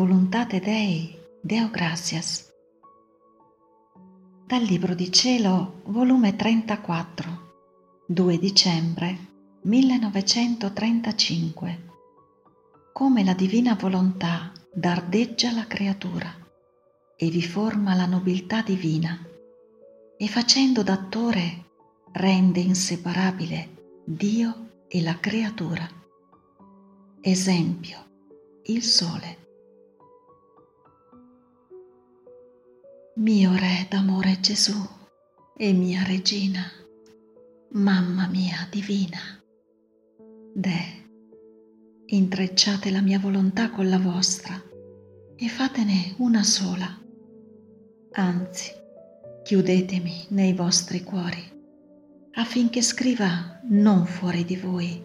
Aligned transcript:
voluntate 0.00 0.60
Dei, 0.60 1.18
Deo 1.42 1.68
gratias. 1.68 2.50
Dal 4.46 4.62
Libro 4.62 4.94
di 4.94 5.12
Cielo, 5.12 5.82
volume 5.88 6.36
34, 6.36 8.04
2 8.06 8.38
dicembre 8.38 9.18
1935. 9.60 11.88
Come 12.94 13.24
la 13.24 13.34
divina 13.34 13.74
volontà 13.74 14.50
dardeggia 14.72 15.52
la 15.52 15.66
creatura 15.66 16.34
e 17.14 17.28
vi 17.28 17.42
forma 17.42 17.94
la 17.94 18.06
nobiltà 18.06 18.62
divina 18.62 19.22
e 20.16 20.28
facendo 20.28 20.82
d'attore 20.82 21.72
rende 22.12 22.60
inseparabile 22.60 24.00
Dio 24.06 24.84
e 24.88 25.02
la 25.02 25.20
creatura. 25.20 25.86
Esempio, 27.20 27.98
il 28.64 28.82
sole. 28.82 29.40
Mio 33.16 33.52
Re 33.56 33.86
d'amore 33.90 34.38
Gesù 34.40 34.72
e 35.56 35.72
mia 35.72 36.04
Regina, 36.04 36.62
Mamma 37.70 38.28
mia 38.28 38.68
divina, 38.70 39.18
De, 40.54 40.80
intrecciate 42.06 42.92
la 42.92 43.00
mia 43.00 43.18
volontà 43.18 43.70
con 43.70 43.88
la 43.88 43.98
vostra 43.98 44.62
e 45.34 45.48
fatene 45.48 46.14
una 46.18 46.44
sola. 46.44 46.86
Anzi, 48.12 48.70
chiudetemi 49.42 50.26
nei 50.28 50.52
vostri 50.52 51.02
cuori 51.02 51.42
affinché 52.34 52.80
scriva 52.80 53.60
non 53.64 54.06
fuori 54.06 54.44
di 54.44 54.56
voi, 54.56 55.02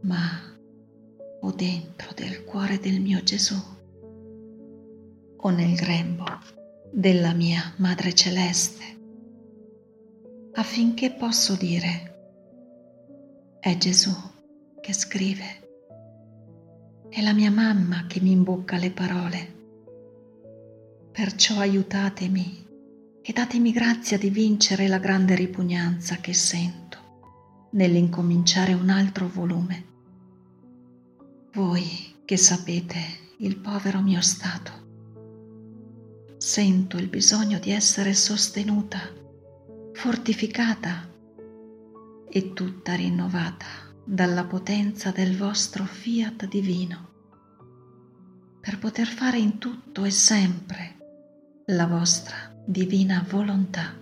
ma 0.00 0.40
o 1.42 1.52
dentro 1.52 2.12
del 2.14 2.42
cuore 2.44 2.78
del 2.78 3.02
mio 3.02 3.22
Gesù 3.22 3.62
o 5.36 5.50
nel 5.50 5.74
grembo 5.74 6.60
della 6.92 7.32
mia 7.32 7.72
Madre 7.76 8.14
Celeste, 8.14 8.84
affinché 10.52 11.12
posso 11.12 11.54
dire, 11.54 12.10
è 13.58 13.76
Gesù 13.78 14.14
che 14.80 14.92
scrive, 14.92 15.44
è 17.08 17.22
la 17.22 17.32
mia 17.32 17.50
mamma 17.50 18.06
che 18.06 18.20
mi 18.20 18.32
imbocca 18.32 18.76
le 18.76 18.90
parole. 18.90 19.60
Perciò 21.10 21.58
aiutatemi 21.58 22.66
e 23.22 23.32
datemi 23.32 23.72
grazia 23.72 24.18
di 24.18 24.30
vincere 24.30 24.86
la 24.88 24.98
grande 24.98 25.34
ripugnanza 25.34 26.16
che 26.16 26.34
sento 26.34 27.68
nell'incominciare 27.72 28.74
un 28.74 28.90
altro 28.90 29.28
volume 29.28 29.90
voi 31.54 32.22
che 32.24 32.38
sapete 32.38 32.98
il 33.38 33.58
povero 33.58 34.00
mio 34.00 34.22
stato. 34.22 34.81
Sento 36.44 36.96
il 36.96 37.06
bisogno 37.06 37.60
di 37.60 37.70
essere 37.70 38.14
sostenuta, 38.14 38.98
fortificata 39.92 41.08
e 42.28 42.52
tutta 42.52 42.94
rinnovata 42.94 43.64
dalla 44.04 44.44
potenza 44.44 45.12
del 45.12 45.36
vostro 45.36 45.84
fiat 45.84 46.48
divino, 46.48 47.10
per 48.60 48.80
poter 48.80 49.06
fare 49.06 49.38
in 49.38 49.58
tutto 49.58 50.02
e 50.02 50.10
sempre 50.10 51.62
la 51.66 51.86
vostra 51.86 52.52
divina 52.66 53.24
volontà. 53.30 53.96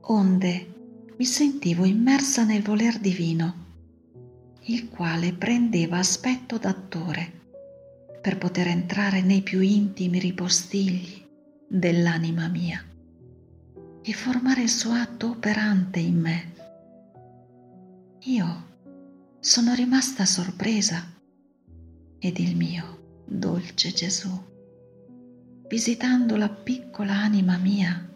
Onde 0.00 0.74
mi 1.18 1.24
sentivo 1.26 1.84
immersa 1.84 2.44
nel 2.44 2.62
voler 2.62 2.98
divino 2.98 3.66
il 4.62 4.88
quale 4.88 5.34
prendeva 5.34 5.98
aspetto 5.98 6.56
d'attore 6.56 7.39
per 8.20 8.38
poter 8.38 8.66
entrare 8.68 9.22
nei 9.22 9.42
più 9.42 9.60
intimi 9.60 10.18
ripostigli 10.18 11.26
dell'anima 11.66 12.48
mia 12.48 12.84
e 14.02 14.12
formare 14.12 14.62
il 14.62 14.68
suo 14.68 14.92
atto 14.92 15.30
operante 15.30 15.98
in 15.98 16.20
me. 16.20 16.52
Io 18.24 18.68
sono 19.38 19.74
rimasta 19.74 20.24
sorpresa 20.26 21.02
ed 22.18 22.38
il 22.38 22.56
mio 22.56 23.22
dolce 23.24 23.92
Gesù, 23.92 24.30
visitando 25.68 26.36
la 26.36 26.48
piccola 26.48 27.14
anima 27.14 27.56
mia, 27.56 28.06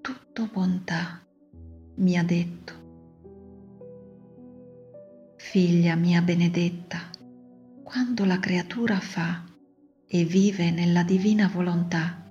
tutto 0.00 0.48
bontà, 0.52 1.24
mi 1.96 2.18
ha 2.18 2.24
detto, 2.24 2.78
Figlia 5.36 5.94
mia 5.94 6.20
benedetta, 6.20 7.09
quando 7.90 8.24
la 8.24 8.38
creatura 8.38 9.00
fa 9.00 9.44
e 10.06 10.24
vive 10.24 10.70
nella 10.70 11.02
divina 11.02 11.50
volontà, 11.52 12.24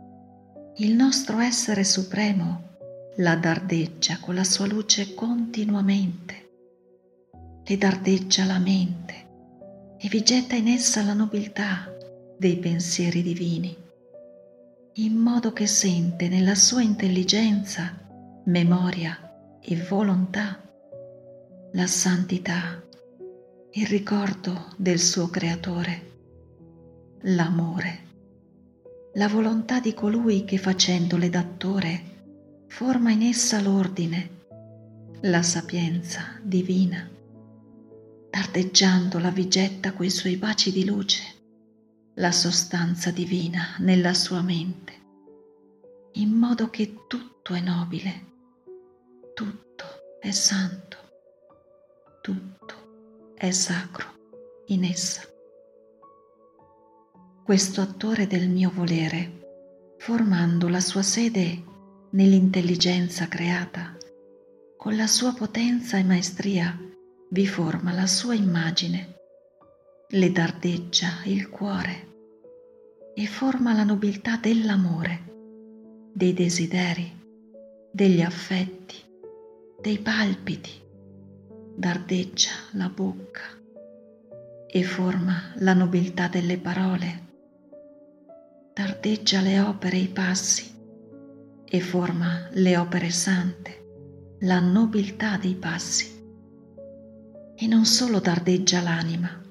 il 0.78 0.96
nostro 0.96 1.40
essere 1.40 1.84
supremo 1.84 2.78
la 3.18 3.36
dardeggia 3.36 4.20
con 4.22 4.36
la 4.36 4.46
sua 4.46 4.68
luce 4.68 5.14
continuamente, 5.14 6.50
le 7.66 7.78
dardeggia 7.78 8.46
la 8.46 8.58
mente 8.58 9.28
e 9.98 10.08
vi 10.08 10.24
getta 10.24 10.56
in 10.56 10.70
essa 10.70 11.04
la 11.04 11.12
nobiltà 11.12 11.94
dei 12.38 12.56
pensieri 12.56 13.22
divini, 13.22 13.76
in 14.94 15.14
modo 15.14 15.52
che 15.52 15.68
sente 15.68 16.30
nella 16.30 16.56
sua 16.56 16.82
intelligenza, 16.84 17.98
memoria 18.46 19.60
e 19.60 19.76
volontà 19.76 20.58
la 21.74 21.86
santità 21.86 22.82
il 23.74 23.86
ricordo 23.86 24.74
del 24.78 25.00
suo 25.00 25.30
creatore, 25.30 26.12
l'amore, 27.22 28.08
la 29.14 29.28
volontà 29.28 29.80
di 29.80 29.94
colui 29.94 30.44
che 30.44 30.58
facendole 30.58 31.30
d'attore 31.30 32.66
forma 32.68 33.12
in 33.12 33.22
essa 33.22 33.62
l'ordine, 33.62 34.38
la 35.22 35.44
sapienza 35.44 36.40
divina, 36.42 37.08
tardeggiando 38.32 39.20
la 39.20 39.30
vigetta 39.30 39.94
coi 39.94 40.10
suoi 40.10 40.38
baci 40.38 40.72
di 40.72 40.84
luce, 40.84 41.22
la 42.16 42.32
sostanza 42.32 43.12
divina 43.12 43.76
nella 43.80 44.16
sua 44.16 44.42
mente, 44.42 44.94
in 46.14 46.32
modo 46.32 46.72
che 46.72 47.06
tutto 47.08 47.54
è 47.54 47.60
nobile, 47.60 48.26
tutto 49.36 49.86
è 50.20 50.32
santo, 50.32 50.98
tutto 52.22 52.79
è 53.40 53.52
sacro 53.52 54.06
in 54.66 54.84
essa. 54.84 55.22
Questo 57.42 57.80
attore 57.80 58.28
del 58.28 58.50
mio 58.50 58.70
volere, 58.70 59.96
formando 59.98 60.68
la 60.68 60.82
sua 60.82 61.02
sede 61.02 61.64
nell'intelligenza 62.12 63.30
creata, 63.30 63.96
con 64.76 64.98
la 64.98 65.08
sua 65.08 65.34
potenza 65.34 65.98
e 65.98 66.04
maestria 66.04 66.78
vi 67.30 67.48
forma 67.48 67.94
la 67.94 68.08
sua 68.08 68.34
immagine, 68.34 69.16
le 70.10 70.32
dardeggia 70.34 71.22
il 71.24 71.48
cuore 71.48 72.08
e 73.16 73.26
forma 73.26 73.74
la 73.74 73.86
nobiltà 73.86 74.36
dell'amore, 74.36 76.12
dei 76.14 76.34
desideri, 76.34 77.10
degli 77.90 78.22
affetti, 78.22 78.98
dei 79.80 79.98
palpiti, 79.98 80.88
dardeggia 81.80 82.52
la 82.72 82.90
bocca 82.90 83.58
e 84.68 84.84
forma 84.84 85.54
la 85.60 85.74
nobiltà 85.74 86.28
delle 86.28 86.58
parole, 86.58 87.28
dardeggia 88.74 89.40
le 89.40 89.62
opere 89.62 89.96
e 89.96 90.02
i 90.02 90.08
passi 90.10 90.76
e 91.64 91.80
forma 91.80 92.50
le 92.52 92.76
opere 92.76 93.10
sante, 93.12 94.36
la 94.40 94.60
nobiltà 94.60 95.38
dei 95.38 95.56
passi. 95.56 96.22
E 97.56 97.66
non 97.66 97.86
solo 97.86 98.20
dardeggia 98.20 98.82
l'anima, 98.82 99.42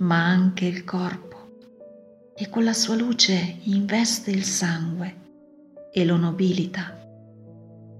ma 0.00 0.26
anche 0.26 0.66
il 0.66 0.84
corpo, 0.84 1.56
e 2.36 2.50
con 2.50 2.64
la 2.64 2.74
sua 2.74 2.96
luce 2.96 3.60
investe 3.62 4.30
il 4.30 4.44
sangue 4.44 5.16
e 5.90 6.04
lo 6.04 6.18
nobilita, 6.18 7.00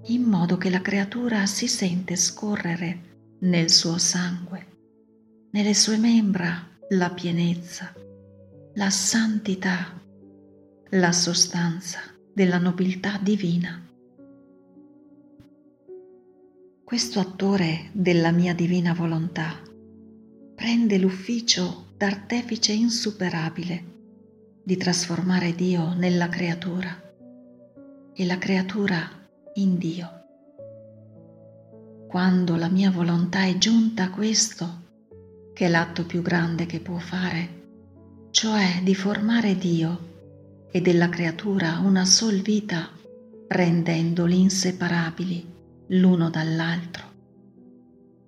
in 0.09 0.25
modo 0.25 0.59
che 0.59 0.69
la 0.69 0.83
creatura 0.83 1.47
si 1.47 1.67
sente 1.67 2.17
scorrere 2.17 3.12
nel 3.43 3.71
suo 3.71 3.99
sangue, 3.99 4.67
nelle 5.51 5.75
sue 5.75 5.97
membra 5.97 6.69
la 6.91 7.11
pienezza, 7.11 7.93
la 8.75 8.91
santità, 8.91 10.01
la 10.91 11.13
sostanza 11.13 12.01
della 12.33 12.59
nobiltà 12.59 13.19
divina. 13.21 13.85
Questo 16.85 17.19
attore 17.19 17.91
della 17.93 18.31
mia 18.31 18.55
divina 18.55 18.93
volontà 18.93 19.61
prende 20.55 20.99
l'ufficio 20.99 21.95
d'artefice 21.97 22.73
insuperabile 22.73 23.91
di 24.63 24.77
trasformare 24.77 25.55
Dio 25.55 25.95
nella 25.95 26.29
creatura 26.29 27.13
e 28.15 28.25
la 28.25 28.39
creatura 28.39 29.01
in 29.55 29.79
Dio. 29.79 30.22
Quando 32.13 32.57
la 32.57 32.69
mia 32.69 32.91
volontà 32.91 33.45
è 33.45 33.57
giunta 33.57 34.03
a 34.03 34.11
questo, 34.11 34.83
che 35.55 35.65
è 35.65 35.69
l'atto 35.71 36.05
più 36.05 36.21
grande 36.21 36.67
che 36.67 36.79
può 36.79 36.99
fare, 36.99 38.29
cioè 38.33 38.83
di 38.83 38.95
formare 38.95 39.57
Dio 39.57 40.67
e 40.71 40.83
della 40.83 41.09
creatura 41.09 41.79
una 41.79 42.05
sol 42.05 42.43
vita, 42.43 42.91
rendendoli 43.49 44.39
inseparabili 44.41 45.53
l'uno 45.87 46.29
dall'altro. 46.29 47.05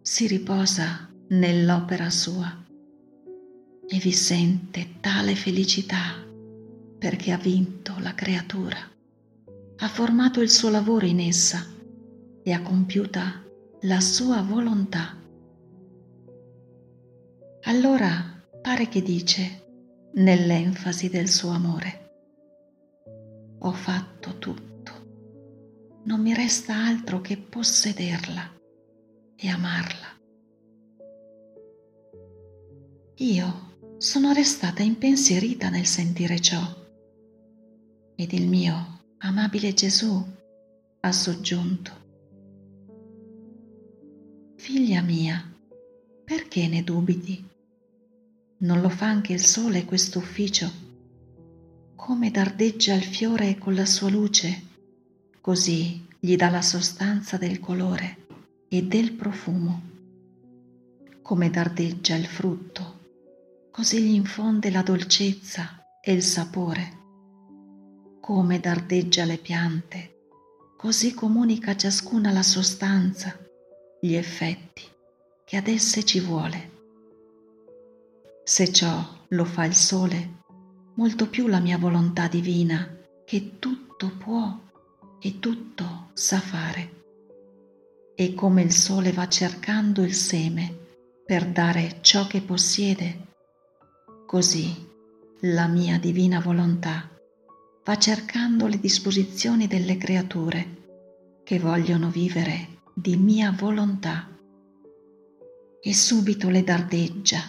Si 0.00 0.28
riposa 0.28 1.06
nell'opera 1.28 2.08
sua 2.08 2.64
e 3.86 3.98
vi 3.98 4.12
sente 4.12 4.94
tale 5.00 5.34
felicità 5.34 6.26
perché 6.98 7.32
ha 7.32 7.36
vinto 7.36 7.96
la 7.98 8.14
creatura, 8.14 8.78
ha 9.76 9.88
formato 9.88 10.40
il 10.40 10.48
suo 10.48 10.70
lavoro 10.70 11.04
in 11.04 11.20
essa 11.20 11.66
e 12.42 12.50
ha 12.50 12.62
compiuta 12.62 13.42
la 13.84 14.00
sua 14.00 14.40
volontà. 14.40 15.14
Allora 17.64 18.42
pare 18.62 18.88
che 18.88 19.02
dice, 19.02 20.10
nell'enfasi 20.14 21.10
del 21.10 21.28
suo 21.28 21.50
amore, 21.50 22.12
ho 23.58 23.72
fatto 23.72 24.38
tutto, 24.38 24.92
non 26.04 26.22
mi 26.22 26.32
resta 26.32 26.74
altro 26.74 27.20
che 27.20 27.36
possederla 27.36 28.50
e 29.36 29.48
amarla. 29.48 30.18
Io 33.16 33.72
sono 33.98 34.32
restata 34.32 34.82
impensierita 34.82 35.68
nel 35.68 35.84
sentire 35.84 36.40
ciò 36.40 36.62
ed 38.16 38.32
il 38.32 38.48
mio 38.48 39.02
amabile 39.18 39.74
Gesù 39.74 40.24
ha 41.00 41.12
soggiunto. 41.12 42.03
Figlia 44.56 45.02
mia, 45.02 45.44
perché 46.24 46.68
ne 46.68 46.82
dubiti? 46.82 47.44
Non 48.58 48.80
lo 48.80 48.88
fa 48.88 49.06
anche 49.06 49.34
il 49.34 49.40
sole 49.40 49.84
quest'ufficio? 49.84 50.70
Come 51.94 52.30
dardeggia 52.30 52.94
il 52.94 53.02
fiore 53.02 53.58
con 53.58 53.74
la 53.74 53.84
sua 53.84 54.08
luce, 54.08 54.62
così 55.42 56.06
gli 56.18 56.34
dà 56.36 56.48
la 56.48 56.62
sostanza 56.62 57.36
del 57.36 57.60
colore 57.60 58.26
e 58.68 58.84
del 58.84 59.12
profumo. 59.12 59.82
Come 61.20 61.50
dardeggia 61.50 62.14
il 62.14 62.26
frutto, 62.26 63.00
così 63.70 64.02
gli 64.02 64.14
infonde 64.14 64.70
la 64.70 64.82
dolcezza 64.82 65.84
e 66.00 66.12
il 66.12 66.22
sapore. 66.22 67.02
Come 68.20 68.60
dardeggia 68.60 69.26
le 69.26 69.36
piante, 69.36 70.28
così 70.78 71.12
comunica 71.12 71.76
ciascuna 71.76 72.32
la 72.32 72.42
sostanza 72.42 73.43
gli 74.04 74.16
effetti 74.16 74.82
che 75.46 75.56
ad 75.56 75.66
esse 75.66 76.04
ci 76.04 76.20
vuole. 76.20 76.72
Se 78.44 78.70
ciò 78.70 79.02
lo 79.28 79.44
fa 79.46 79.64
il 79.64 79.74
sole, 79.74 80.42
molto 80.96 81.26
più 81.30 81.46
la 81.46 81.58
mia 81.58 81.78
volontà 81.78 82.28
divina 82.28 82.86
che 83.24 83.58
tutto 83.58 84.12
può 84.18 84.60
e 85.18 85.38
tutto 85.38 86.10
sa 86.12 86.38
fare. 86.38 87.04
E 88.14 88.34
come 88.34 88.60
il 88.60 88.72
sole 88.72 89.10
va 89.10 89.26
cercando 89.26 90.02
il 90.02 90.12
seme 90.12 90.76
per 91.24 91.46
dare 91.46 92.00
ciò 92.02 92.26
che 92.26 92.42
possiede, 92.42 93.28
così 94.26 94.86
la 95.40 95.66
mia 95.66 95.98
divina 95.98 96.40
volontà 96.40 97.08
va 97.82 97.96
cercando 97.96 98.66
le 98.66 98.78
disposizioni 98.78 99.66
delle 99.66 99.96
creature 99.96 100.82
che 101.42 101.58
vogliono 101.58 102.10
vivere 102.10 102.73
di 102.94 103.16
mia 103.16 103.50
volontà. 103.50 104.30
E 105.80 105.92
subito 105.92 106.48
le 106.48 106.62
dardeggia 106.62 107.42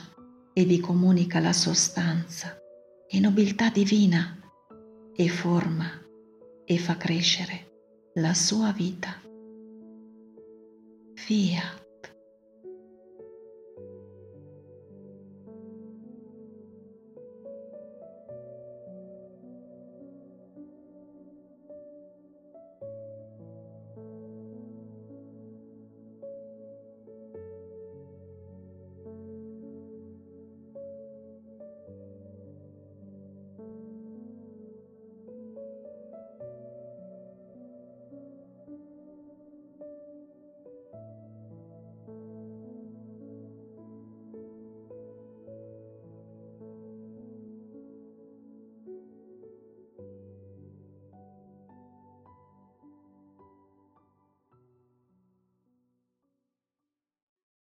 e 0.51 0.65
vi 0.65 0.79
comunica 0.79 1.39
la 1.39 1.53
sostanza 1.53 2.57
e 3.07 3.19
nobiltà 3.19 3.69
divina 3.69 4.37
e 5.15 5.29
forma 5.29 5.87
e 6.65 6.77
fa 6.77 6.97
crescere 6.97 8.11
la 8.15 8.33
sua 8.33 8.71
vita. 8.71 9.21
Fiat. 11.13 11.84